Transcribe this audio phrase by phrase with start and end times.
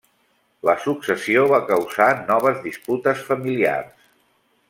[0.69, 4.09] La successió va causar noves disputes familiars.